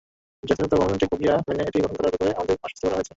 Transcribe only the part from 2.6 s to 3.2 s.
আশ্বস্ত করা হয়েছে।